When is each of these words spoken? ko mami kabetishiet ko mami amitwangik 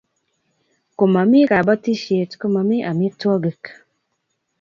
ko 0.97 1.03
mami 1.13 1.39
kabetishiet 1.49 2.31
ko 2.39 2.45
mami 2.55 2.77
amitwangik 2.91 3.63